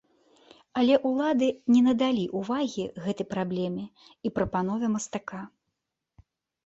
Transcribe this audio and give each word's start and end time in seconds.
Але 0.79 0.95
ўлады 1.09 1.49
не 1.73 1.81
надалі 1.89 2.25
ўвагі 2.41 2.83
гэтай 3.05 3.27
праблеме 3.37 3.85
і 4.29 4.35
прапанове 4.39 4.85
мастака. 4.99 5.41